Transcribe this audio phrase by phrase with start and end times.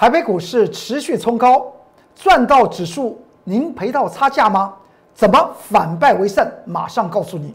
[0.00, 1.70] 台北股市持续冲高，
[2.14, 4.72] 赚到指数，您赔到差价吗？
[5.12, 6.50] 怎么反败为胜？
[6.64, 7.54] 马上告诉你。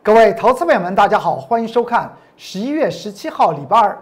[0.00, 4.00] 各位投资朋友们，大家好，欢迎收看十一月十七号礼拜二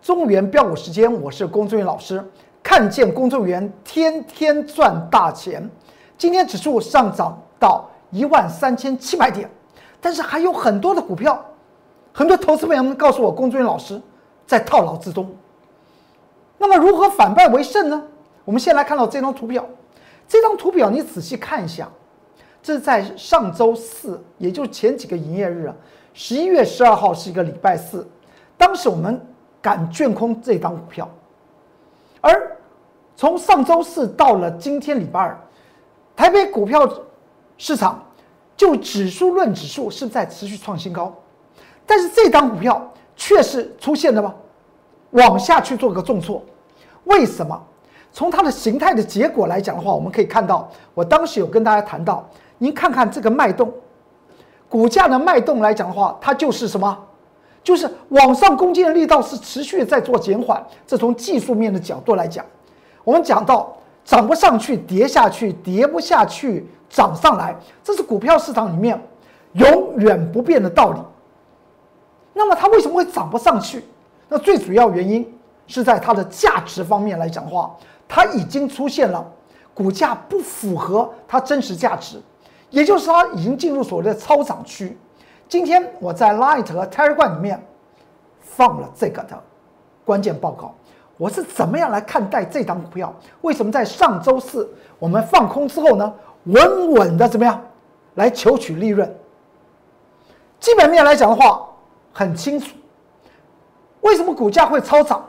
[0.00, 2.24] 中原标股时间，我是龚忠元老师。
[2.62, 5.68] 看见公众员天天赚大钱，
[6.18, 9.50] 今天指数上涨到一万三千七百点，
[10.00, 11.44] 但是还有很多的股票，
[12.12, 14.00] 很多投资朋友们告诉我，公众员老师
[14.46, 15.28] 在套牢之中。
[16.58, 18.02] 那么如何反败为胜呢？
[18.44, 19.64] 我们先来看到这张图表，
[20.26, 21.88] 这张图表你仔细看一下。
[22.62, 25.74] 这是在上周四，也就是前几个营业日啊，
[26.14, 28.08] 十一月十二号是一个礼拜四，
[28.56, 29.20] 当时我们
[29.62, 31.08] 敢卷空这张股票，
[32.20, 32.56] 而
[33.14, 35.38] 从上周四到了今天礼拜二，
[36.16, 36.90] 台北股票
[37.58, 38.02] 市场
[38.56, 41.14] 就指数论指数是在持续创新高，
[41.86, 44.34] 但是这张股票却是出现了吗？
[45.10, 46.42] 往下去做个重挫，
[47.04, 47.62] 为什么？
[48.12, 52.26] 从它的形态的结果来讲的话，我们可以看到，我当时有跟大家谈到。
[52.58, 53.70] 您看看这个脉动，
[54.70, 56.98] 股价的脉动来讲的话，它就是什么？
[57.62, 60.64] 就是往上攻击的力道是持续在做减缓。
[60.86, 62.42] 这从技术面的角度来讲，
[63.04, 67.54] 我们讲到涨不上去跌下去，跌不下去涨上来，
[67.84, 68.98] 这是股票市场里面
[69.52, 71.00] 永远不变的道理。
[72.32, 73.84] 那么它为什么会涨不上去？
[74.28, 75.28] 那最主要原因
[75.66, 79.26] 是在它的价值方面来讲话，它已经出现了
[79.74, 82.22] 股价不符合它真实价值。
[82.70, 84.96] 也就是它已经进入所谓的超涨区。
[85.48, 87.64] 今天我在 Light 和 Telegram 里面
[88.40, 89.40] 放了这个的
[90.04, 90.74] 关键报告，
[91.16, 93.14] 我是怎么样来看待这张股票？
[93.40, 96.12] 为什么在上周四我们放空之后呢，
[96.44, 97.60] 稳稳的怎么样
[98.14, 99.12] 来求取利润？
[100.60, 101.66] 基本面来讲的话
[102.12, 102.76] 很清楚，
[104.00, 105.24] 为什么股价会超涨？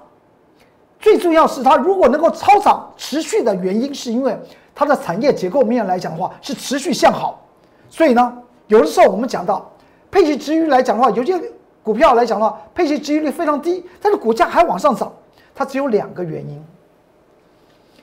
[1.00, 4.38] 最重要是它如果能够超涨持续的原因，是因为。
[4.80, 7.44] 它的产业结构面来讲的话是持续向好，
[7.90, 8.38] 所以呢，
[8.68, 9.68] 有的时候我们讲到
[10.12, 11.34] 配息值率来讲的话，有些
[11.82, 15.12] 股票来讲的话，配息值率非常低，但是股价还往上涨，
[15.58, 16.64] 它只有两个原因。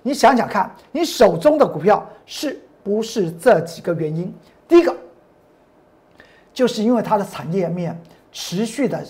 [0.03, 4.35] 你想想看，你手中的股票是不是这几个原因？
[4.67, 4.93] 第一个，
[6.53, 7.97] 就是因为它的产业面
[8.33, 9.01] 持续的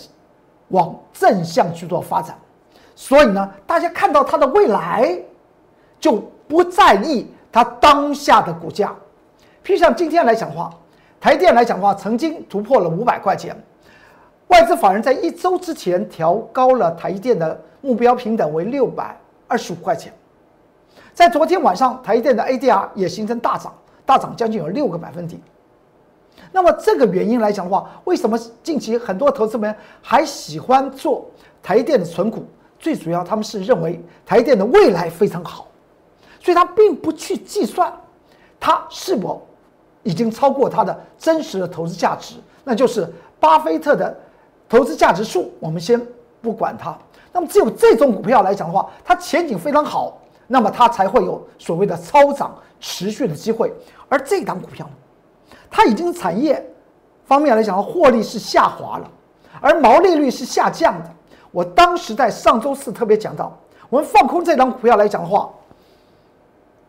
[0.67, 2.37] 往正向去做发展，
[2.95, 5.19] 所以呢，大家看到它的未来
[5.99, 7.25] 就不在意。
[7.51, 8.93] 它当下的股价，
[9.63, 10.69] 譬如像今天来讲的话，
[11.21, 13.55] 台电来讲的话，曾经突破了五百块钱，
[14.47, 19.17] 外资法人在一周之前调高了台积电的目标平等为六百
[19.47, 20.13] 二十五块钱，
[21.13, 23.73] 在昨天晚上，台积电的 ADR 也形成大涨，
[24.05, 25.41] 大涨将近有六个百分点。
[26.51, 31.25] 那么这个原因来讲的话，为什么近期很多投资们还喜欢做
[31.61, 32.45] 台电的存股？
[32.77, 35.67] 最主要他们是认为台电的未来非常好。
[36.39, 37.91] 所以，他并不去计算，
[38.59, 39.41] 它是否
[40.03, 44.15] 已经超过它的真实的投资价值，那就是巴菲特的
[44.67, 45.53] 投资价值数。
[45.59, 46.01] 我们先
[46.41, 46.97] 不管它。
[47.31, 50.17] 那么，只有这种股票来讲的话，它前景非常好，
[50.47, 53.71] 那么它才会有所谓的超涨持续的机会。
[54.07, 54.89] 而这档股票，
[55.69, 56.65] 它已经产业
[57.25, 59.11] 方面来讲，获利是下滑了，
[59.59, 61.09] 而毛利率是下降的。
[61.51, 63.57] 我当时在上周四特别讲到，
[63.89, 65.49] 我们放空这档股票来讲的话。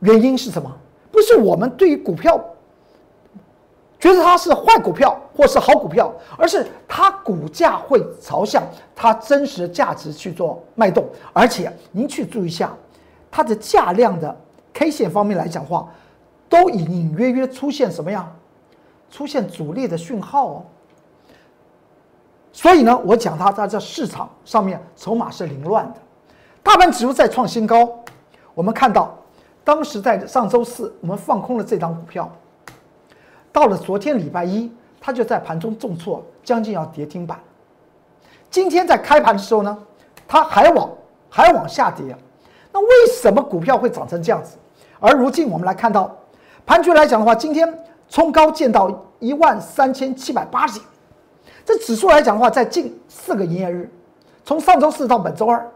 [0.01, 0.71] 原因是什么？
[1.11, 2.39] 不是我们对于股票
[3.99, 8.63] 觉得它是坏股票或是好股票，而是它股价会朝向
[8.95, 11.05] 它真实的价值去做脉动。
[11.33, 12.75] 而且您去注意一下，
[13.31, 14.37] 它的价量的
[14.75, 15.89] K 线方面来讲话，
[16.49, 18.31] 都隐隐约约出现什么呀？
[19.11, 20.63] 出现阻力的讯号哦。
[22.53, 26.01] 所以呢，我讲它在这市场上面筹码是凌乱的，
[26.63, 27.89] 大盘指数在创新高，
[28.55, 29.17] 我们看到。
[29.65, 32.31] 当时在上周四，我们放空了这张股票。
[33.57, 34.71] 到了昨天礼拜一，
[35.01, 37.41] 它就在盘中重挫，将近要跌停板。
[38.51, 39.79] 今天在开盘的时候呢，
[40.29, 40.91] 它还往
[41.31, 42.15] 还往下跌。
[42.71, 44.59] 那为什么股票会涨成这样子？
[45.01, 46.15] 而如今我们来看到，
[46.67, 47.67] 盘局来讲的话，今天
[48.11, 50.87] 冲高见到一万三千七百八十点。
[51.65, 53.91] 这指数来讲的话，在近四个营业日，
[54.45, 55.67] 从上周四到本周二，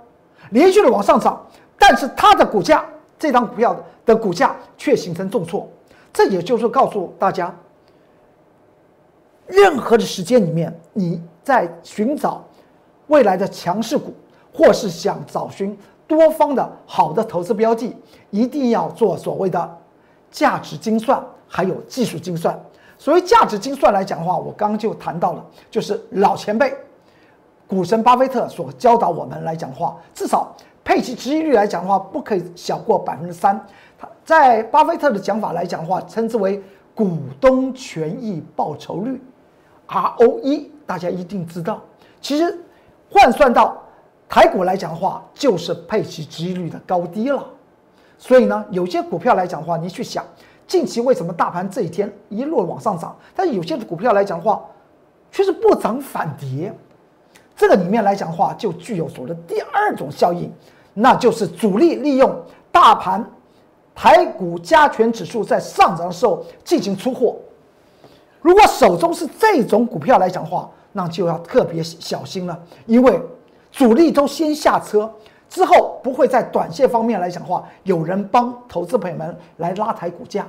[0.50, 1.47] 连续的往上涨，
[1.79, 2.85] 但是它的股价。
[3.19, 3.75] 这张股票
[4.05, 5.67] 的股价却形成重挫，
[6.12, 7.55] 这也就是告诉大家，
[9.50, 12.43] 任何的时间里面，你在寻找
[13.08, 14.14] 未来的强势股，
[14.55, 15.76] 或是想找寻
[16.06, 17.94] 多方的好的投资标的，
[18.31, 19.79] 一定要做所谓的
[20.31, 22.58] 价值精算还有技术精算。
[22.97, 26.75] 所谓价值精算来讲的话，我刚刚就谈到了，就是老前辈
[27.67, 30.55] 股神巴菲特所教导我们来讲的话，至少
[30.85, 33.58] 配齐值益率来讲的话，不可以小过百分之三。
[33.99, 36.62] 他在巴菲特的讲法来讲的话，称之为
[36.94, 39.20] 股东权益报酬率
[39.90, 41.82] （ROE），大家一定知道。
[42.20, 42.56] 其实
[43.10, 43.76] 换算到
[44.28, 47.44] 台股来讲的话，就是配息值率的高低了。
[48.16, 50.25] 所以呢，有些股票来讲的话，你去想，
[50.66, 54.62] 近期为什么大盘这一天一路往上涨，但有些股票来讲的话，
[55.32, 56.72] 却是不涨反跌。
[57.56, 60.52] 这个里面来讲的话，就具有所谓的第二种效应，
[60.94, 62.34] 那就是主力利用
[62.70, 63.25] 大盘
[63.94, 67.37] 台股加权指数在上涨的时候进行出货。
[68.40, 73.20] 如果手中是这种股票来讲的话，那就要特别小心了，因为
[73.70, 75.10] 主力都先下车。
[75.48, 80.46] 之后不会在短线方面来讲的话，有人帮投资朋友们来拉抬股价，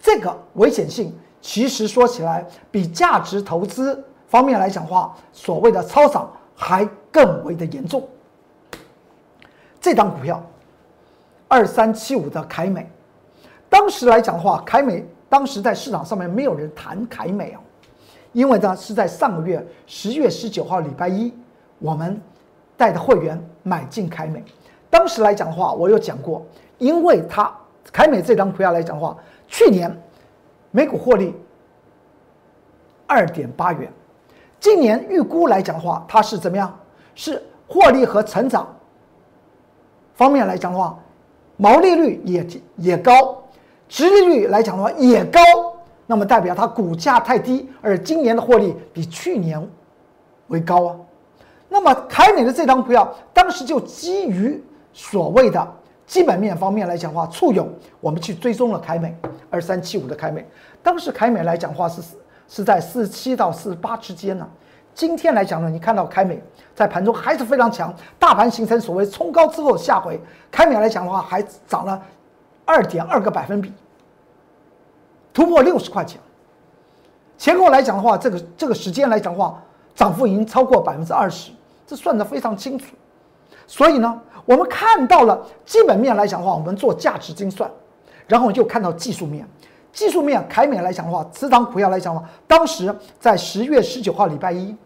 [0.00, 8.02] 这个危险性其实说起来比价值投资方面来讲话，所谓的超涨还更为的严重。
[9.78, 10.42] 这张股票
[11.46, 12.90] 二三七五的凯美，
[13.68, 17.60] 当时来讲的话，凯美当时在市场上面没有人谈凯美啊，
[18.32, 21.32] 因为呢是在上个月十月十九号礼拜一，
[21.78, 22.20] 我们。
[22.78, 24.40] 带的会员买进凯美，
[24.88, 26.46] 当时来讲的话，我有讲过，
[26.78, 27.52] 因为它
[27.90, 29.92] 凯美这张股票来讲的话，去年
[30.70, 31.34] 每股获利
[33.04, 33.92] 二点八元，
[34.60, 36.72] 今年预估来讲的话，它是怎么样？
[37.16, 38.72] 是获利和成长
[40.14, 40.96] 方面来讲的话，
[41.56, 42.46] 毛利率也
[42.76, 43.42] 也高，
[43.88, 45.40] 殖利率来讲的话也高，
[46.06, 49.66] 那么代表它股价太低，而今年的获利比去年
[50.48, 50.96] 为高啊。
[51.68, 54.62] 那么凯美的这张股票，当时就基于
[54.92, 55.66] 所谓的
[56.06, 57.68] 基本面方面来讲的话，簇拥
[58.00, 59.16] 我们去追踪了凯美
[59.50, 60.46] 二三七五的凯美。
[60.82, 62.02] 当时凯美来讲的话是
[62.48, 64.48] 是在四十七到四十八之间呢。
[64.94, 66.42] 今天来讲呢，你看到凯美
[66.74, 70.18] 在盘中还是非常强，大盘形成所谓冲高之后下回，
[70.50, 72.02] 凯美来讲的话还涨了
[72.68, 73.72] 二点二个百分比，
[75.32, 76.20] 突破六十块钱。
[77.38, 79.58] 前后来讲的话，这个这个时间来讲的话，
[79.94, 81.50] 涨幅已经超过百分之二十。
[81.86, 82.94] 这算得非常清楚，
[83.66, 87.70] 所以呢，我们看到了基本面来讲的话，我们做价值精算，
[88.26, 89.48] 然后又看到技术面。
[89.90, 94.76] 技术面，凯美来讲的话，此档股票来讲的话，当时在十月十九号礼拜一，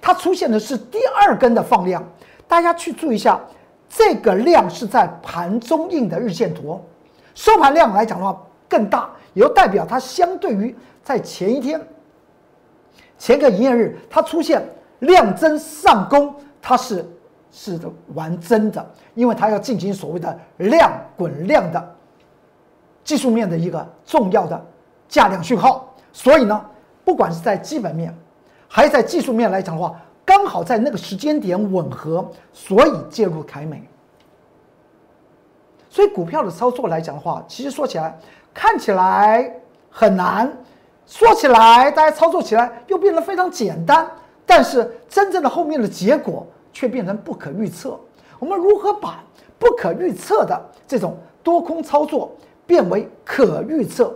[0.00, 2.02] 它出现的是第二根的放量。
[2.46, 3.38] 大家去注意一下，
[3.86, 6.80] 这个量是在盘中印的日线图，
[7.38, 8.36] 收盘量来讲的话
[8.68, 10.74] 更大，也就代表它相对于
[11.04, 11.80] 在前一天
[13.16, 14.60] 前个营业日它出现。
[14.98, 17.08] 量增上攻，它是
[17.52, 21.96] 是的玩真的，因为它要进行所谓的量滚量的
[23.04, 24.60] 技术面的一个重要的
[25.08, 26.60] 价量讯号，所以呢，
[27.04, 28.12] 不管是在基本面，
[28.66, 29.94] 还是在技术面来讲的话，
[30.24, 33.88] 刚好在那个时间点吻合，所以介入凯美。
[35.98, 38.16] 所以股票的操作来讲的话，其实说起来
[38.54, 39.52] 看起来
[39.90, 40.48] 很难，
[41.08, 44.08] 说起来大家操作起来又变得非常简单。
[44.46, 47.98] 但是真正的后面的结果却变成不可预测。
[48.38, 49.24] 我们如何把
[49.58, 52.30] 不可预测的这种多空操作
[52.64, 54.14] 变为可预测？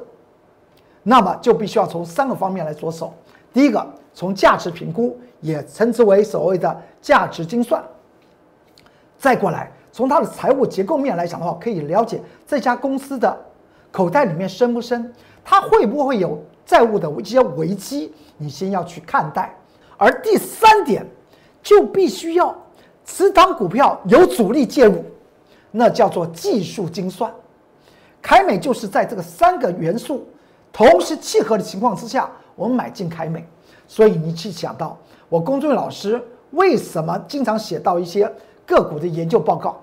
[1.02, 3.12] 那么就必须要从三个方面来着手。
[3.52, 7.82] 第一个，从价值评估，也称之为所谓的价值精算。
[9.18, 13.38] 再过来，从它的财务结构面来讲的话，可以了解这家公司的
[13.90, 15.12] 口袋里面深不深，
[15.44, 19.54] 它会不会有债务的一些危机，你先要去看待。
[19.98, 21.06] 而第三点，
[21.62, 22.56] 就必须要
[23.04, 25.04] 此档股票有主力介入，
[25.70, 27.30] 那叫做技术精算。
[28.22, 30.26] 凯美就是在这个三个元素
[30.72, 33.46] 同时契合的情况之下，我们买进凯美。
[33.86, 34.96] 所以你去想到
[35.28, 36.22] 我公众老师
[36.52, 38.32] 为什么经常写到一些
[38.72, 39.78] 个股的研究报告？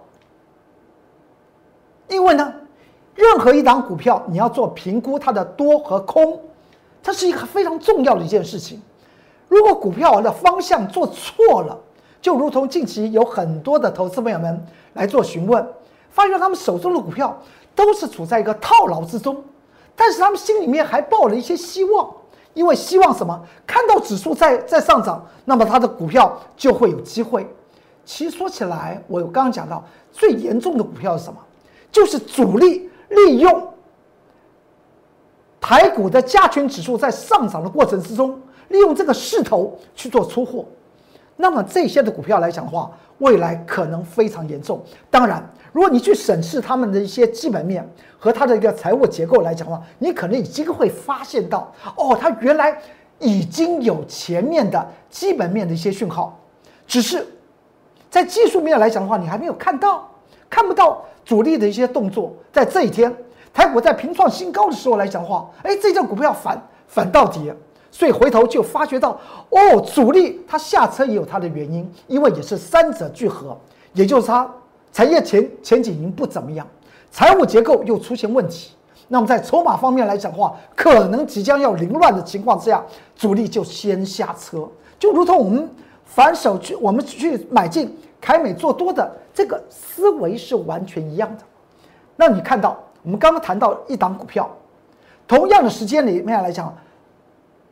[2.07, 2.51] 因为呢，
[3.13, 6.41] 任何一档股票你要做评估它的多和空，
[7.03, 8.81] 它是一个非常重要的一件事情。
[9.47, 11.77] 如果股票的方向做错了，
[12.19, 15.65] 就如同近期有很多的投资朋友们来做询问，
[16.09, 17.37] 发现他们手中的股票
[17.75, 19.43] 都是处在一个套牢之中，
[19.95, 22.09] 但是他们心里面还抱了一些希望，
[22.53, 23.39] 因为希望什么？
[23.67, 27.47] 看到指数在在上涨，那么他的股票就会有机会。
[28.09, 31.39] 其实说起来，我刚刚讲到最严重的股票是什么？
[31.91, 33.71] 就是主力利用
[35.61, 38.41] 台股的加权指数在上涨的过程之中。
[38.69, 40.65] 利用这个势头去做出货，
[41.35, 44.83] 那么这些的股票来讲的话，未来可能非常严重。
[45.11, 47.87] 当然，如果你去审视他们的一些基本面
[48.17, 52.75] 和它的一个财务结构来讲的话，你可能已经会发现到，哦，它原来
[53.19, 56.39] 已经有前面的基本面的一些讯号，
[56.87, 57.23] 只是
[58.09, 60.09] 在技术面来讲的话，你还没有看到，
[60.49, 62.33] 看不到主力的一些动作。
[62.51, 63.15] 在这一天，
[63.53, 67.51] 台股在平创新高的时候来讲的话，哎，这张股票反反到底。
[67.91, 73.57] 所以回头就发觉到，哦，主力它下车也有它的原因，因为也是三者聚合，
[73.93, 74.47] 也就是它
[74.93, 76.65] 产业前前景已经不怎么样，
[77.09, 78.73] 财务结构又出现问题，
[79.07, 82.85] 那么在筹码方面来讲的话，可能即将要凌乱的情况之下，
[83.15, 85.67] 主力就先下车，就如同我们
[86.09, 91.43] 反手去我们去买进凯美做多的这个思维是完全一样的。
[92.15, 94.49] 那你看到我们刚刚谈到一档股票，
[95.27, 96.75] 同样的时间里面来讲。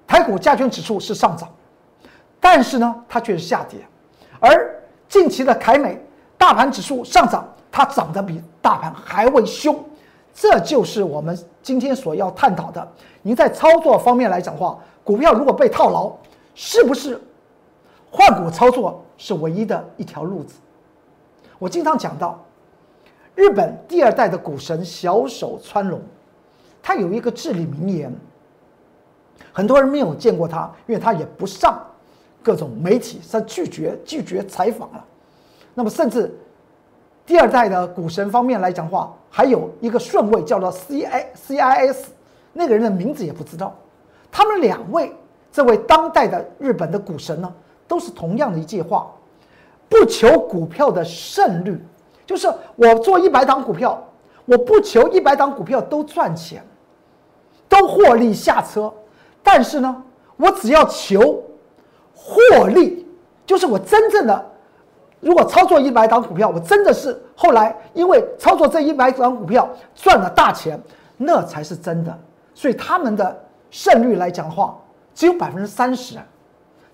[0.10, 1.50] 台股加权指数是上涨，
[2.39, 3.77] 但是呢，它却是下跌。
[4.39, 6.01] 而近期的凯美
[6.38, 9.77] 大盘指数上涨，它涨得比大盘还为凶。
[10.34, 12.88] 这就是我们今天所要探讨的。
[13.22, 16.10] 您在操作方面来讲的话，股票如果被套牢，
[16.56, 17.22] 是不是
[18.12, 20.56] 换股操作是唯一的一条路子？
[21.60, 22.44] 我经常讲到，
[23.36, 26.02] 日本第二代的股神小手川龙，
[26.82, 28.14] 他有一个至理名言。
[29.52, 31.84] 很多人没有见过他，因为他也不上
[32.44, 35.04] 各种媒体，他拒绝拒绝采访了。
[35.74, 36.36] 那么，甚至
[37.26, 42.12] 第二代的股神方面来讲话，还有一个顺位叫做 C I C I S，
[42.54, 43.76] 那个人的名字也不知道。
[44.32, 45.12] 他们两位，
[45.52, 47.54] 这位当代的日本的股神呢，
[47.88, 49.08] 都是同样的一句话：
[49.88, 51.82] 不求股票的胜率，
[52.25, 54.06] 就是我做一百档股票，
[54.46, 56.62] 我不求一百档股票都赚钱，
[57.70, 58.94] 都获利下车。
[59.41, 60.03] 但是呢，
[60.36, 61.41] 我只要求
[62.13, 63.08] 获利，
[63.46, 64.46] 就是我真正的，
[65.22, 70.77] 如果操作一百档股票，我真的是后来因为操作这一百档股票赚了大钱，
[71.15, 72.20] 那才是真的。
[72.53, 74.77] 所以他们的胜率来讲的话，
[75.15, 76.17] 只有百分之三十。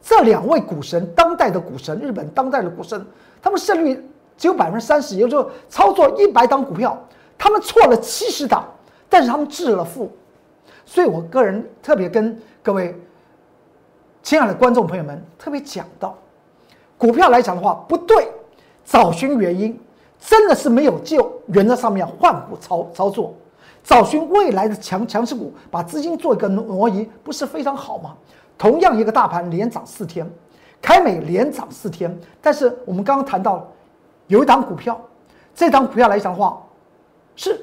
[0.03, 3.03] 这两位股神，当代的股神，日本当代的股神，
[3.41, 3.95] 他们胜率
[4.37, 7.01] 只有百分之三十，也就是说，操作一百档股票，
[7.37, 8.65] 他们错了七十档，
[9.07, 10.11] 但是他们致了富。
[10.85, 12.93] 所以，我个人特别跟各位
[14.21, 16.13] 亲爱的观众朋友们特别讲到，
[16.97, 18.27] 股票来讲的话，不对，
[18.83, 19.79] 找寻原因，
[20.19, 21.31] 真的是没有救。
[21.47, 23.33] 原则上面换股操操作，
[23.81, 28.15] 找寻未来的强强势股，把资金做一个挪移，不是非常好吗？
[28.57, 30.29] 同样一个大盘连涨四天，
[30.81, 33.69] 凯美连涨四天，但是我们刚刚谈到
[34.27, 34.99] 有一档股票，
[35.53, 36.61] 这档股票来讲的话，
[37.35, 37.59] 是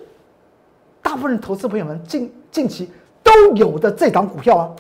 [1.03, 2.91] 大部分投资朋友们近近期。
[3.23, 4.75] 都有的这档股票啊，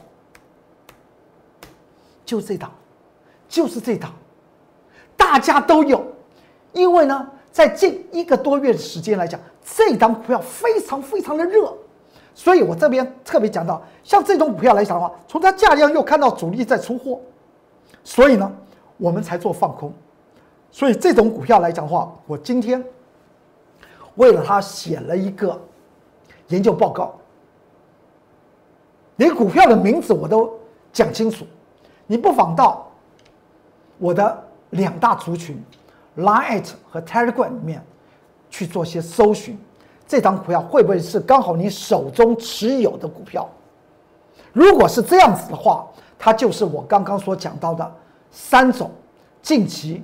[2.24, 2.72] 就这档，
[3.48, 4.10] 就是这档，
[5.16, 6.04] 大家都有，
[6.72, 11.72] 因为呢，在近一个多月的时间来讲，这档股票非常非常的热，
[12.34, 17.20] 所以我这边特别讲到，像这种股票来讲的话，从它价量又看到主力在出货，
[18.02, 18.50] 所以呢，
[18.96, 19.92] 我们才做放空，
[20.70, 22.82] 所以这种股票来讲的话，我今天
[24.14, 25.60] 为了它写了一个
[26.48, 27.14] 研究报告。
[29.16, 30.50] 连股票的名字我都
[30.94, 31.44] 讲清楚，
[32.06, 32.90] 你不妨到
[33.98, 35.62] 我的两大族群
[36.16, 37.84] ，Line 和 Telegram 里面
[38.48, 39.58] 去做些搜寻，
[40.10, 43.48] 这张股票会不会是刚好你手中持有的股票？
[44.52, 45.86] 如果是这样子的话，
[46.18, 47.94] 它就是我刚刚所讲到的
[48.28, 48.90] 三种
[49.40, 50.02] 近期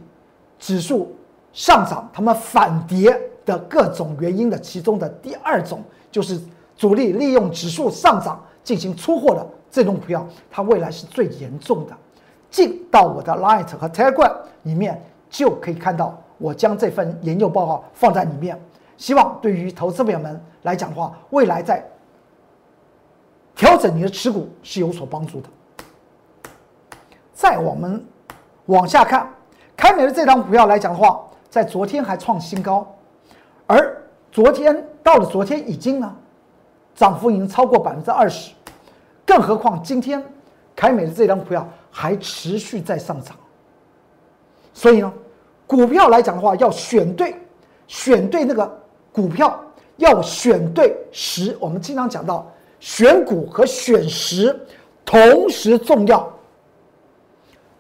[0.61, 1.13] 指数
[1.53, 5.83] 上涨、它们反跌的各种原因的其中的第二种，
[6.13, 6.41] 就是
[6.77, 8.41] 主力利用指数上涨。
[8.63, 11.97] 进行出货的这种股票，它未来是最严重的。
[12.49, 14.33] 进到我的 Light 和 Telegram
[14.63, 18.61] 里面，就可以看到我将这份研究报告放在里面。
[18.97, 21.85] 希望对于投资朋友们来讲的话，未来在
[23.55, 25.49] 调整你的持股是有所帮助的。
[27.33, 28.05] 再我们
[28.67, 29.29] 往下看，
[29.77, 32.87] 开美的这张股票来讲的话，在昨天还创新高，
[33.67, 33.97] 而
[34.33, 36.17] 昨天到了昨天已经呢。
[36.95, 38.55] 涨幅已经超过百分之二十，
[39.27, 40.25] 更何况今天
[40.75, 43.37] 凯美的这张股票还持续在上涨。
[44.73, 45.13] 所以呢，
[45.67, 47.37] 股票来讲的话，要选对，
[47.87, 48.83] 选对那个
[49.17, 49.59] 股票，
[49.97, 51.57] 要选对时。
[51.59, 52.47] 我们经常讲到，
[52.79, 54.55] 选股和选时
[55.07, 56.31] 同时重要，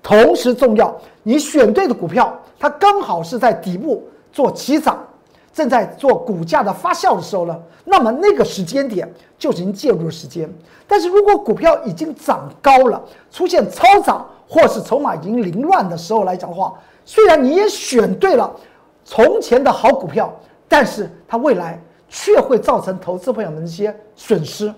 [0.02, 0.99] 同时重要。
[1.23, 5.07] 你选对的股票，它刚好是在底部做起涨，
[5.52, 9.07] 正在做股价的发酵的时候呢，那么那个时间点
[9.38, 10.50] 就已经介入的时间。
[10.87, 16.73] 但是如果股票已经涨高了，出现超涨或是筹码已经凌乱的时候来讲的话，
[17.05, 18.50] 虽然你也选对了
[19.05, 20.33] 从前的好股票，
[20.68, 24.73] 但是它未来却会造成投资朋友们一些损失。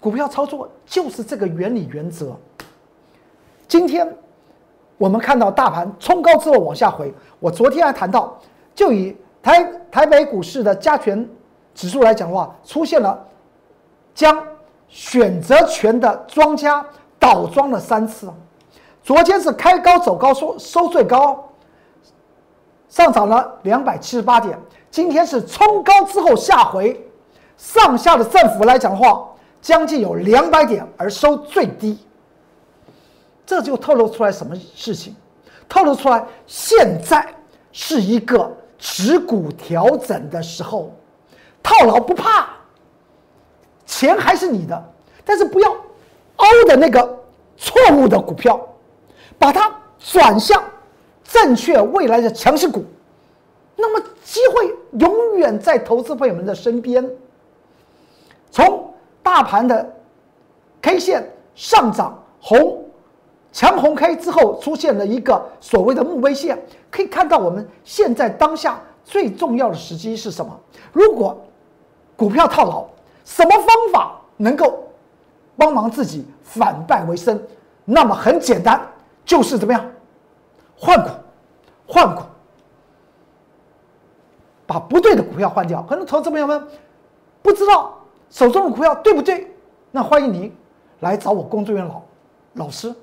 [0.00, 2.36] 股票操作就是这个原理原则。
[3.66, 4.08] 今天
[4.96, 8.38] 我们看到大盘冲高之后往下回，我昨天还谈到，
[8.74, 9.16] 就以。
[9.40, 11.26] 台台北股市的加权
[11.72, 13.24] 指数来讲的话，出现了
[14.12, 14.44] 将
[14.88, 16.84] 选择权的庄家
[17.20, 18.28] 倒庄了三次。
[19.00, 21.47] 昨天是开高走高收收最高，
[22.98, 24.58] 上涨了两百七十八点。
[24.90, 27.00] 今天是冲高之后下回，
[27.56, 29.24] 上下的振幅来讲的话，
[29.62, 31.96] 将近有两百点而收最低。
[33.46, 35.14] 这就透露出来什么事情？
[35.68, 37.24] 透露出来现在
[37.70, 38.52] 是一个。
[38.80, 40.94] 持股调整的时候，
[41.64, 42.46] 套牢不怕，
[43.84, 44.92] 钱还是你的，
[45.24, 45.68] 但是不要
[46.36, 47.18] 凹的那个
[47.56, 48.56] 错误的股票，
[49.36, 50.62] 把它转向
[51.28, 52.82] 正确未来的强势股，
[53.76, 57.08] 那么机会永远在投资朋友们的身边。
[58.50, 58.92] 从
[59.22, 59.94] 大盘的
[60.82, 62.84] K 线上涨红。
[63.50, 66.56] 强红 K 之后出现了一个所谓的墓碑线，
[66.90, 70.56] 可以看到我们现在当下最重要的时机是什么？
[70.92, 71.36] 如果
[72.14, 72.86] 股票套牢，
[73.24, 74.84] 什么方法能够
[75.56, 77.40] 帮忙自己反败为胜？
[77.86, 78.80] 那么很简单，
[79.24, 79.84] 就是怎么样
[80.78, 81.10] 换股，
[81.86, 82.22] 换股，
[84.66, 85.82] 把不对的股票换掉。
[85.82, 86.66] 可能投资朋友们
[87.42, 87.98] 不知道
[88.30, 89.52] 手中的股票对不对？
[89.90, 90.54] 那欢迎您
[91.00, 92.02] 来找我工作人员老
[92.64, 92.94] 老师。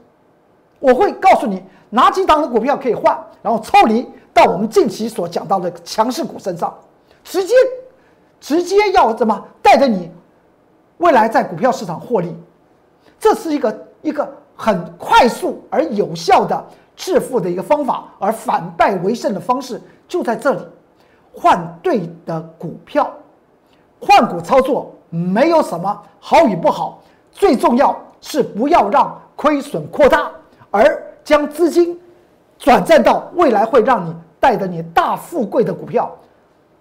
[0.79, 6.73] 我会告诉你哪几档的股票可以换，然后抽离到我们近期所讲到的强势股身上，
[7.23, 7.55] 直接
[8.39, 10.11] 直接要怎么带着你
[10.97, 12.35] 未来在股票市场获利，
[13.19, 20.59] 这是一个一个很快速而有效的致富的一个方法，而反败为胜的方式就在这里，
[21.33, 23.11] 换对的股票，
[23.99, 30.31] 换股操作没有什么好与不好，最重要是不要让亏损扩大。
[30.71, 31.99] 而将资金
[32.57, 36.13] 转战到未来会让你带着你大富贵的股票，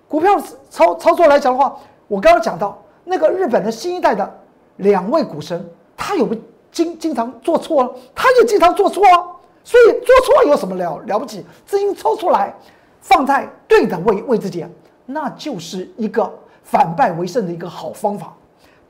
[0.09, 0.31] 股票
[0.69, 4.33] 操操作来讲的话，我刚刚讲到那个日本的新一代的
[4.77, 5.65] 两位股神，
[5.97, 6.37] 他有个
[6.75, 9.25] 经经常做错，他也经常做错啊，
[9.65, 11.43] 所以做错有什么了了不起？
[11.65, 12.55] 资金抽出来
[13.01, 14.71] 放在对的位位置点，
[15.07, 16.31] 那就是一个
[16.63, 18.35] 反败为胜的一个好方法。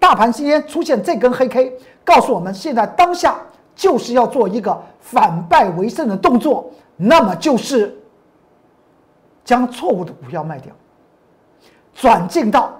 [0.00, 3.38] 大盘今天出现这根黑 K，告诉我们现在当下。
[3.76, 7.92] 就是要做一个反败为胜的动作，那么就是
[9.44, 10.72] 将错误的股票卖掉，
[11.92, 12.72] 转进到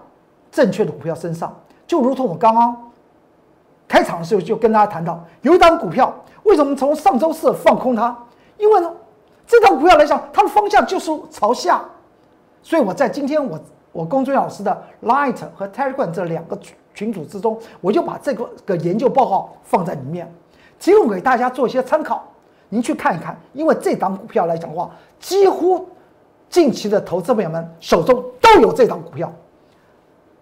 [0.52, 1.52] 正确的股票身上。
[1.84, 2.92] 就如同我刚刚
[3.86, 6.12] 开场的时候就跟大家谈到，有一档股票
[6.44, 8.16] 为什么从上周四放空它？
[8.56, 8.92] 因为呢，
[9.46, 11.82] 这档股票来讲，它的方向就是朝下，
[12.62, 13.58] 所以我在今天我
[13.92, 20.32] 我龚俊老师的 Light 和 Telegram 这两个群群组之中，我就把这个个研究报告放在里面。
[20.78, 22.24] 提供给大家做一些参考，
[22.68, 23.38] 您去看一看。
[23.52, 25.88] 因为这档股票来讲的话，几乎
[26.50, 29.32] 近期的投资朋友们手中都有这档股票，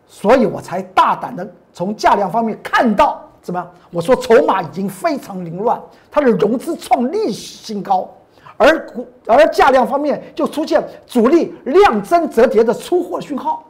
[0.07, 3.71] 所以我才大胆的从价量方面看到怎么样？
[3.91, 5.79] 我说筹码已经非常凌乱，
[6.11, 8.09] 它的融资创历史新高，
[8.57, 13.65] 而股而价量方面就出现主力量增折叠的出货讯号。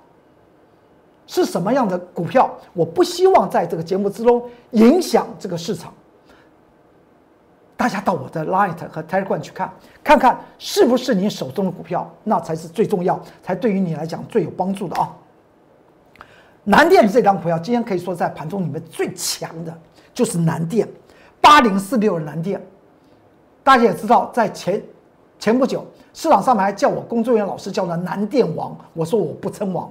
[1.26, 2.50] 是什么样的股票？
[2.74, 5.92] 我不希望在这个节目之中影响这个市场。
[7.74, 9.72] 大家到我的 Light 和 Telegram 去看，
[10.04, 15.16] 看看是不是你手中的股票，那才是最重要，才对于你来讲最有帮助的啊。
[16.64, 19.76] 南电这张股票，今天可以说在盘中里面最强的，
[20.14, 20.88] 就是南电，
[21.40, 22.64] 八零四六的南电。
[23.64, 24.82] 大家也知道，在前
[25.38, 29.90] 前不久，市场上面还叫我工作人员老师叫他南电王，我说我不称王，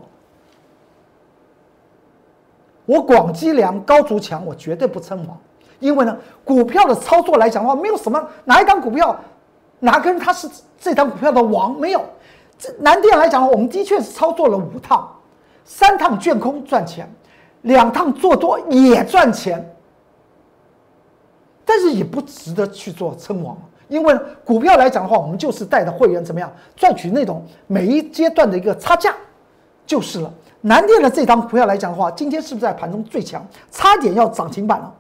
[2.86, 5.38] 我广积粮高筑墙，我绝对不称王。
[5.80, 9.20] 因为呢，股票的操作来讲的话，没有什么哪一档股票，
[9.80, 11.78] 哪个人他是这档股票的王？
[11.80, 12.02] 没有。
[12.58, 15.10] 这南电来讲，我们的确是操作了五趟，
[15.64, 17.10] 三趟卷空赚钱，
[17.62, 19.74] 两趟做多也赚钱，
[21.64, 23.58] 但是也不值得去做称王。
[23.88, 29.14] 因为股票来讲的话，我们就是带着会员怎么样赚取那种每一阶段的一个差价，
[29.86, 30.34] 就是了。
[30.62, 34.94] 南电的这张股票来讲的话，今天是不是在盘中最强，差点要涨停板了？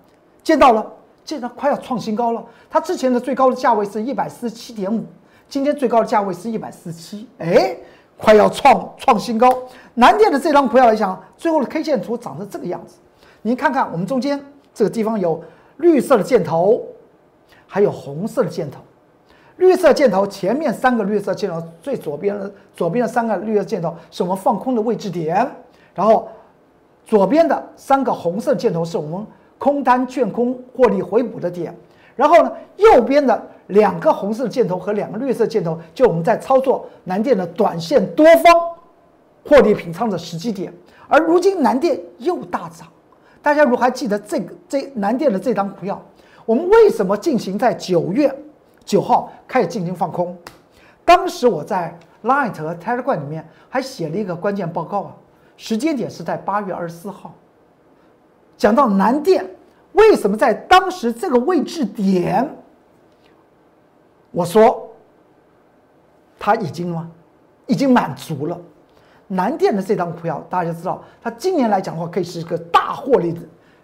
[0.43, 0.85] 见到了，
[1.23, 2.43] 见到快要创新高了。
[2.69, 5.05] 它之前的最高的价位是一百四十七点五，
[5.47, 7.77] 今天最高的价位是一百四十七，哎，
[8.21, 9.49] 快要创创新高。
[9.95, 12.97] 南电的这张股票来讲，最后的 K 线图长成这个样子。
[13.41, 14.39] 您看看，我们中间
[14.73, 15.43] 这个地方有
[15.77, 16.83] 绿色的箭头，
[17.65, 18.79] 还有红色的箭头。
[19.57, 25.35] 绿色箭头前面三个绿色箭头，最左边的左边的三个绿色箭头是我们放空的位置点，
[25.93, 26.29] 然后
[27.05, 31.75] 左边的三个红色箭头是我们空单券空获利回补的点，
[32.15, 33.39] 然后呢，右边的
[33.71, 38.53] 两个红色箭头和两个绿色箭头，就我们在操作南电的短线多方
[39.45, 40.73] 获利平仓的时机点。
[41.07, 42.87] 而如今南电又大涨，
[43.41, 46.01] 大家如还记得这个这南电的这张股票，
[46.45, 48.33] 我们为什么进行在九月？
[48.83, 50.35] 九号开始进行放空，
[51.05, 55.15] 当时我在 Light 和 Telegram 里面还写了一个关键报告啊，
[55.55, 57.31] 时间点是在八月二十四号，
[58.57, 59.45] 讲到南电
[59.93, 62.49] 为什么在当时这个位置点，
[64.31, 64.89] 我说
[66.39, 67.09] 它已经吗？
[67.67, 68.59] 已经满足了。
[69.27, 73.39] 南电的这张股票，大家知道，它今年来讲的话，可以是一个大获利的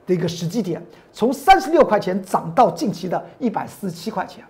[0.06, 4.44] 的一个时机点，从三十六块钱涨到近期的一百四十七块钱。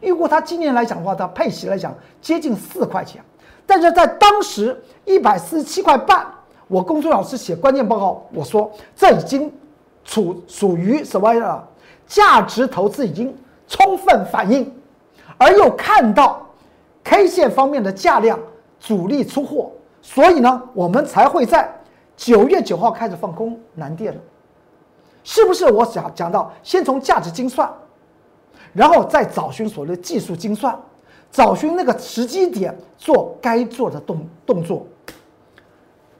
[0.00, 3.22] 如果它今年来讲的话，它配息来讲接近四块钱，
[3.66, 6.24] 但是在当时一百四十七块半，
[6.68, 9.52] 我公孙老师写关键报告，我说这已经
[10.04, 11.64] 处属于什么呀？
[12.06, 14.72] 价值投资已经充分反映，
[15.40, 16.46] 而又看到
[17.02, 18.38] K 线方面的价量
[18.78, 19.72] 主力出货，
[20.02, 21.74] 所以呢，我们才会在
[22.14, 24.20] 九月九号开始放空南电了，
[25.24, 25.64] 是不是？
[25.72, 27.66] 我讲讲到先从价值精算。
[28.72, 30.78] 然后再找寻所谓的技术精算，
[31.32, 34.86] 找寻那个时机点做该做的动动作。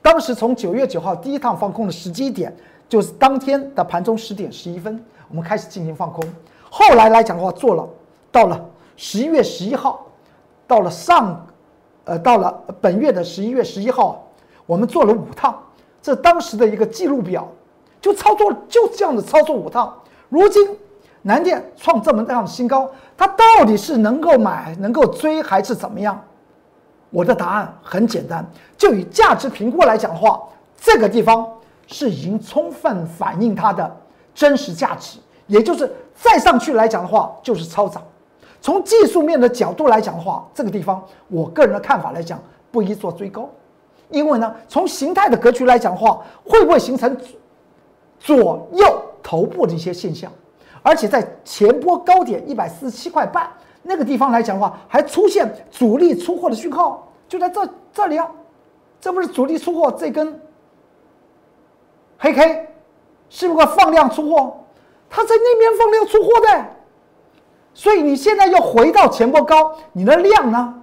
[0.02, 2.52] 当时从九月九号第一趟放空的时机点，
[2.88, 6.24] 就是当天的盘中十点十一分，我们开始进行放空。
[6.68, 7.88] 后来来讲的话，做了
[8.32, 8.60] 到了
[9.02, 10.04] 十一月十一号，
[10.66, 11.46] 到了上，
[12.04, 14.28] 呃，到了本月的十一月十一号，
[14.66, 15.58] 我们做了五趟，
[16.02, 17.48] 这当时的一个记录表，
[17.98, 19.98] 就操作就这样的操作五趟。
[20.28, 20.76] 如今。
[21.22, 26.18] 南电创这么大的新高，它到底是能够买、能够追还是怎么样？
[27.10, 28.42] 我的答案很简单，
[28.74, 30.40] 就以价值评估来讲的话，
[30.78, 31.46] 这个地方
[31.86, 33.94] 是已经充分反映它的
[34.34, 38.02] 真实价值，也就是再上去来讲的话就是超涨。
[38.60, 42.38] 从技术面的角度来讲的话，这个地方我个人的看法来讲
[42.70, 43.48] 不宜做追高，
[44.10, 47.16] 因为呢，从形态的格局来讲的话，会不会形成
[48.18, 50.30] 左右头部的一些现象？
[50.82, 53.50] 而且在前波高点一百四十七块半
[53.82, 58.30] 那个地方来讲的话，还出现主力出货的讯号，就在这这里啊，
[59.00, 60.38] 这不是主力出货这根
[62.18, 62.68] 黑 K，
[63.30, 64.58] 是不是放量出货？
[65.08, 66.66] 它在那边放量出货的，
[67.72, 70.74] 所以你现在又回到前波高，你的量呢？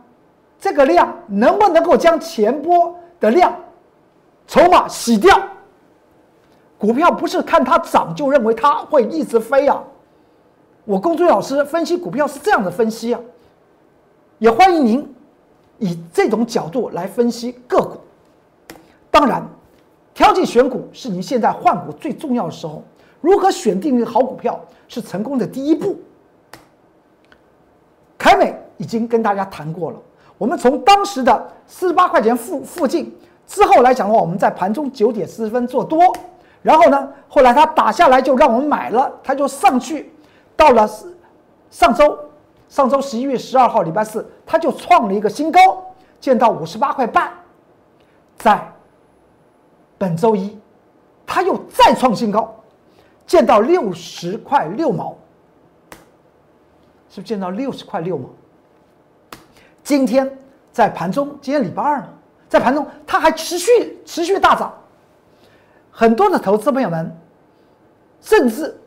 [0.59, 3.53] 这个量能不能够将前波的量
[4.47, 5.39] 筹码洗掉？
[6.79, 9.83] 股票不是看它涨就认为它会一直飞啊！
[10.85, 13.19] 我公孙老师分析股票是这样的分析啊，
[14.39, 15.15] 也欢迎您
[15.79, 17.97] 以这种角度来分析个股。
[19.11, 19.45] 当然，
[20.13, 22.83] 挑选选股是您现在换股最重要的时候。
[23.21, 25.97] 如何选定一个好股票是成功的第一步。
[28.17, 29.97] 凯美已经跟大家谈过了，
[30.37, 35.99] 我们从当时的四十八块钱附附近之后来讲的话，我们在盘中九点四十分做多。
[36.63, 37.07] 然后呢？
[37.29, 40.11] 后来它打下来就让我们买了，它就上去，
[40.55, 40.89] 到了
[41.69, 42.17] 上周，
[42.67, 45.59] 上周十一月十二号礼拜四，它就创了一个新高，
[46.19, 47.31] 见到五十八块半，
[48.37, 48.59] 在
[49.97, 50.59] 本周一，
[51.25, 52.53] 它又再创新高，
[53.25, 55.15] 见到六十块六毛，
[57.17, 58.29] 是不是见到六十块六毛？
[59.83, 60.37] 今天
[60.71, 62.09] 在盘中，今天礼拜二嘛，
[62.47, 64.71] 在盘中它还持续持续大涨。
[65.89, 67.11] 很多的投资朋友们，
[68.21, 68.79] 甚至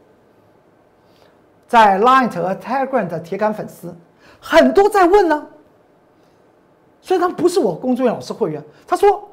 [1.66, 3.92] 在 Line 和 Telegram 的铁杆粉丝，
[4.40, 5.48] 很多在问呢。
[7.00, 9.28] 虽然他不是我龚忠元老师会员，他说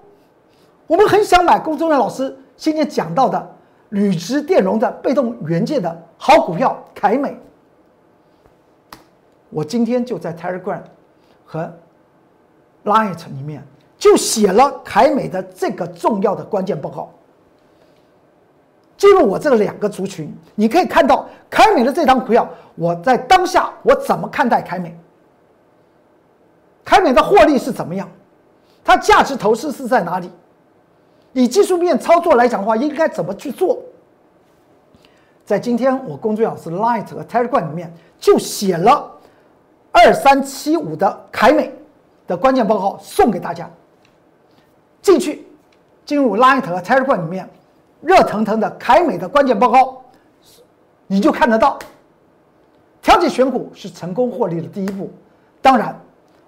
[0.87, 3.55] 我们很想买龚忠元老师今天讲到的
[3.89, 7.39] 铝质电容的被动元件的好股票凯美。
[9.49, 10.81] 我今天就在 Telegram
[11.45, 11.73] 和
[12.83, 13.65] Line 里面
[13.97, 17.09] 就写了凯美的这个重要的关键报告。
[18.97, 24.97] 进入我这两个族群，你可以看到凯美的这张股票，我在当下我怎么看待凯美？
[26.83, 28.09] 凯美的获利是怎么样？
[28.83, 30.31] 它价值投资是在哪里？
[31.33, 33.77] 以技术面操作来讲的话，应该怎么去做？
[35.45, 39.11] 在今天我工作老师 Light 和 Telegram 里面就写了
[39.97, 41.73] 二三七五的凯美
[42.27, 43.67] 的关键报告送给大家，
[45.01, 45.43] 进去，
[46.05, 47.49] 进入 Line 和 Telegram 里面，
[48.01, 50.03] 热腾腾的凯美的关键报告，
[51.07, 51.79] 你就看得到。
[53.01, 55.09] 调节选股是成功获利的第一步。
[55.63, 55.99] 当然，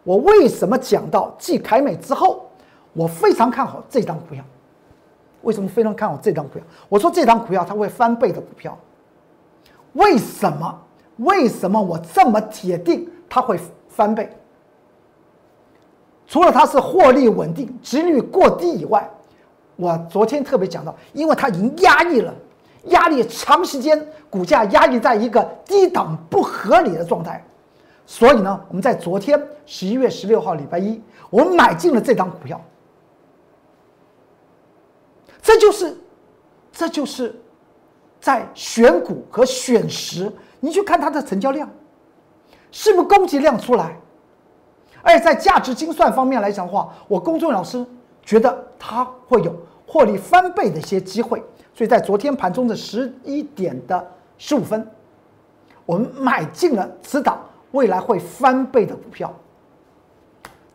[0.03, 2.47] 我为什么讲到继凯美之后，
[2.93, 4.45] 我非常看好这张股票？
[5.41, 6.63] 为什么非常看好这张股票？
[6.87, 8.77] 我说这张股票它会翻倍的股票。
[9.93, 10.79] 为什么？
[11.17, 14.29] 为什么我这么铁定它会翻倍？
[16.27, 19.09] 除了它是获利稳定、值率过低以外，
[19.75, 22.33] 我昨天特别讲到，因为它已经压抑了，
[22.85, 27.43] 压力长时间，股价压抑在一个低档不合理的状态，
[28.05, 32.59] 所以呢，我们在昨天十一月十六号礼拜一，我们买进了这张股票。
[35.41, 35.97] 这就是，
[36.71, 37.33] 这就是
[38.19, 41.67] 在选股和选时，你去看它的成交量，
[42.71, 43.97] 是不是供给量出来？
[45.01, 47.85] 而且在价值精算方面来讲的话，我公众老师
[48.21, 49.55] 觉得它会有
[49.87, 51.41] 获利翻倍的一些机会，
[51.73, 54.85] 所以在昨天盘中的十一点的十五分，
[55.85, 59.33] 我们买进了此档未来会翻倍的股票。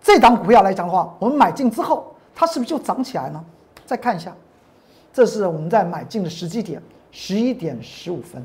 [0.00, 3.44] 这档股票来讲的话，我们买进之后，它是不是就涨起来呢？
[3.84, 4.34] 再看一下，
[5.12, 8.42] 这是我们在买进的时机点，十一点十五分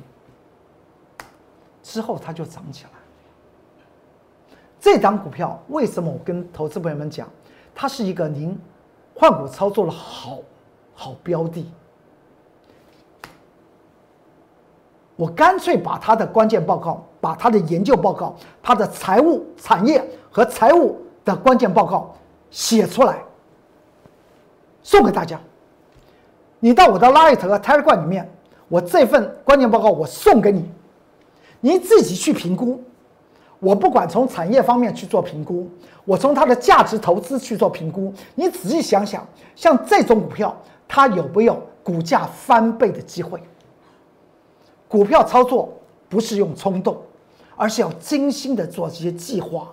[1.81, 2.89] 之后，它就涨起来。
[4.79, 7.27] 这张股票为什么我跟投资朋友们讲，
[7.75, 8.57] 它是一个您
[9.13, 10.39] 换股操作的好
[10.93, 11.69] 好标的？
[15.17, 22.15] 我干脆把它的关键报告、把它的研究报告、它的财务、产业和财务的关键报告
[22.49, 23.21] 写出来，
[24.81, 25.37] 送给大家。
[26.61, 28.31] 你到我的 Light 和 Telegram 里面，
[28.69, 30.71] 我这份关键报告我送给你，
[31.59, 32.81] 你自己去评估。
[33.59, 35.69] 我不管从产业方面去做评估，
[36.05, 38.13] 我从它的价值投资去做评估。
[38.35, 40.55] 你仔细想想，像这种股票，
[40.87, 43.41] 它有没有股价翻倍的机会？
[44.87, 45.69] 股票操作
[46.07, 46.97] 不是用冲动，
[47.57, 49.67] 而是要精心的做这些计划。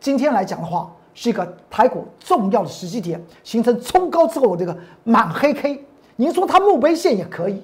[0.00, 5.84] 今天来讲的话，是一个台股重要的时机点，形成冲高之后这个满黑 K。
[6.16, 7.62] 您说它墓碑线也可以。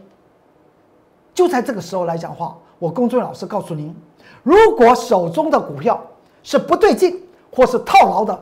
[1.32, 3.94] 就在这个时候来讲的话，我公众老师告诉您。
[4.42, 6.02] 如果手中的股票
[6.42, 8.38] 是不对劲或是套牢的，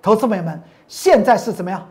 [0.00, 1.86] 投资朋友们，现在是怎么样？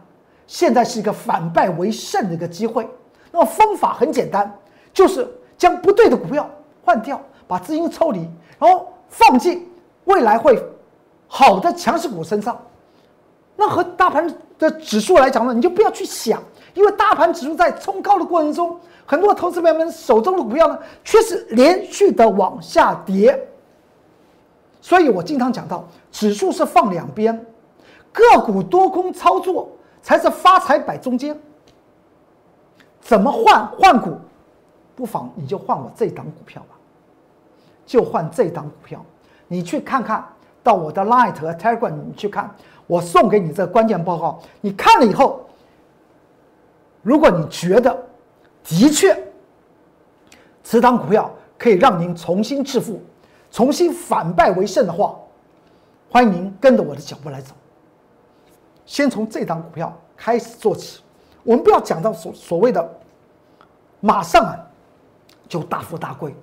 [0.47, 2.85] 现在是一个反败为胜的一个机会。
[3.31, 4.53] 那么方法很简单，
[4.93, 5.25] 就是
[5.57, 6.49] 将不对的股票
[6.83, 8.29] 换掉，把资金抽离，
[8.59, 9.65] 然后放进
[10.03, 10.61] 未来会
[11.27, 12.59] 好的强势股身上。
[13.55, 14.27] 那和大盘
[14.59, 18.77] 的指数来讲呢，你就不要去想，因为大盘指数在冲高的过程中。
[19.05, 23.47] 很多投资朋友们手中的股票呢，却是连续的往下跌。
[24.81, 27.45] 所以我经常讲到，指数是放两边，
[28.11, 29.69] 个股多空操作
[30.01, 31.39] 才是发财摆中间。
[32.99, 34.17] 怎么换换股？
[34.95, 36.75] 不妨你就换我这档股票吧，
[37.85, 39.03] 就换这档股票。
[39.47, 40.23] 你去看看
[40.61, 42.49] 到我的 Light 和 Telegram，你去看，
[42.87, 45.41] 我送给你这关键报告，你看了以后，
[47.01, 47.97] 如果你觉得，
[48.63, 49.17] 的确，
[50.63, 53.01] 此档股票可以让您重新致富、
[53.51, 55.15] 重新反败为胜的话，
[56.09, 57.53] 欢迎您跟着我的脚步来走。
[58.85, 61.01] 先从这档股票开始做起，
[61.43, 62.87] 我们不要讲到所所谓的
[63.99, 64.57] 马上啊
[65.47, 66.33] 就大富大贵，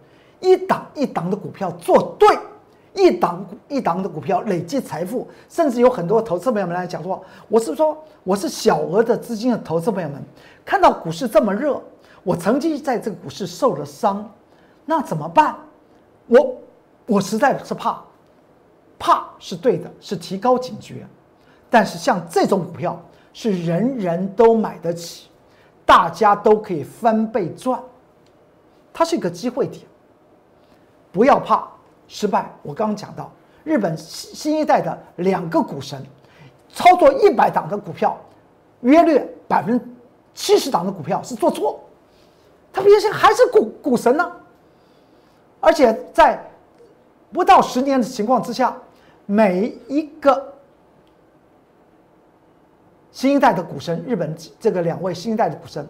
[0.40, 2.38] 一档一档的股票做对，
[2.94, 10.22] 一档一档的股票累积财富，甚至有很多投资朋友们来讲说，我是说我是小额的资金的投资朋友们，
[10.64, 11.80] 看到股市这么热。
[12.28, 14.30] 我曾经在这个股市受了伤，
[14.84, 15.56] 那怎么办？
[16.26, 16.56] 我
[17.06, 18.04] 我实在是怕，
[18.98, 21.06] 怕是对的，是提高警觉。
[21.70, 23.00] 但是像这种股票
[23.32, 25.30] 是人人都买得起，
[25.86, 27.82] 大家都可以翻倍赚，
[28.92, 29.86] 它是一个机会点。
[31.10, 31.66] 不要怕
[32.08, 32.54] 失败。
[32.62, 33.32] 我刚刚讲到
[33.64, 36.04] 日本新新一代的两个股神，
[36.74, 38.14] 操作一百档的股票，
[38.82, 39.86] 约略百分之
[40.34, 41.80] 七十档的股票是做错。
[42.78, 44.30] 他原先还是股股神呢，
[45.58, 46.40] 而且在
[47.32, 48.76] 不到十年的情况之下，
[49.26, 50.54] 每一个
[53.10, 55.84] 新一代的股神，日本这个两位新一代的股神，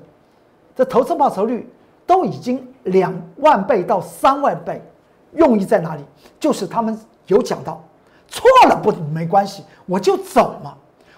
[0.74, 1.70] 这投资报酬率
[2.06, 4.82] 都已经两万倍到三万倍，
[5.32, 6.02] 用意在哪里？
[6.40, 7.84] 就是他们有讲到，
[8.28, 10.74] 错了不没关系，我就走嘛，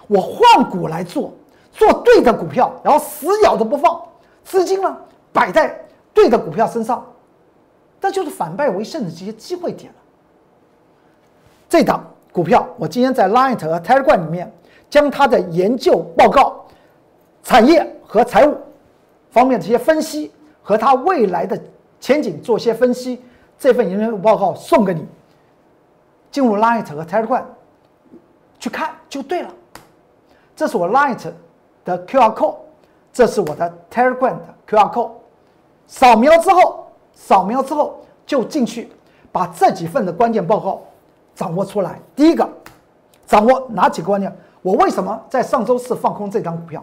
[0.07, 1.31] 我换股来做，
[1.71, 4.01] 做对的股票，然后死咬着不放，
[4.43, 4.97] 资金呢？
[5.33, 5.79] 摆在
[6.13, 7.05] 对的股票身上，
[7.99, 9.99] 那就是反败为胜的这些机会点了。
[11.69, 14.51] 这档股票，我今天在 Line 和 Telegram 里面
[14.89, 16.65] 将它的研究报告、
[17.43, 18.57] 产业和财务
[19.29, 21.57] 方面这些分析和它未来的
[21.99, 23.21] 前景做些分析，
[23.57, 25.07] 这份研究报告送给你，
[26.29, 27.43] 进入 Light 和 Telegram
[28.59, 29.49] 去看就对了。
[30.55, 31.31] 这是我 Light
[31.85, 32.57] 的 QR code，
[33.13, 35.11] 这是我的 Telegram 的 QR code，
[35.91, 38.89] 扫描之后，扫描之后就进去，
[39.29, 40.81] 把这几份的关键报告
[41.35, 41.99] 掌握出来。
[42.15, 42.47] 第一个，
[43.27, 44.33] 掌握哪几个关键？
[44.61, 46.81] 我为什么在上周四放空这张股票？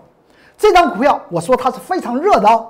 [0.59, 2.67] 这张股票我说它是非常热的哦，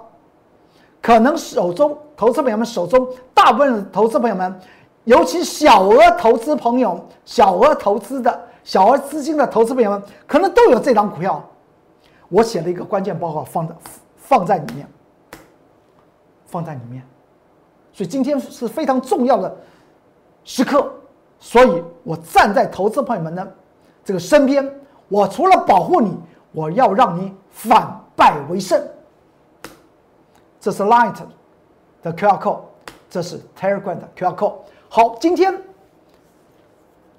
[1.03, 4.61] 可能手中投资朋友们手中大部分投资朋友们，
[5.05, 11.43] 尤其小额投资朋友、小额投资的小额资金的投资朋友们，可能都有这张股票。
[12.29, 13.75] 我写了一个关键报告，放在
[14.17, 14.87] 放在里面，
[16.49, 17.01] 放在里面。
[17.93, 19.57] 所以今天是非常重要的
[20.43, 20.93] 时刻，
[21.39, 23.57] 所以我站在投资朋友们的
[24.05, 24.69] 这个身边。
[25.09, 26.19] 我除了保护你，
[26.53, 28.79] 我要让你反败为胜。
[30.61, 31.15] 这是 Light
[32.03, 32.61] 的 QR code，
[33.09, 34.55] 这是 Telegram 的 QR code。
[34.89, 35.63] 好，今天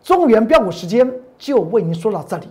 [0.04, 2.48] 中原标股时间就为您说到这里。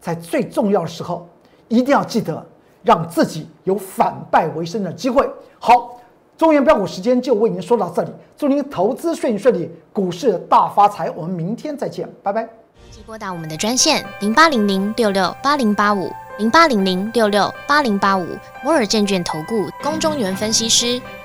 [0.00, 1.26] 在最重要的时候，
[1.68, 2.44] 一定要记得
[2.82, 5.26] 让自己有反败为胜的机会。
[5.58, 5.98] 好，
[6.36, 11.08] 中原标股时间就为您说到这里，祝您投资顺顺利，股市大发财。
[11.12, 12.48] 我们明天再见，拜拜。
[12.90, 18.26] 即拨打我们的专线零八零零六六八零八五零八零零六六八零八五
[18.64, 21.00] 摩尔证券投顾龚中原分析师。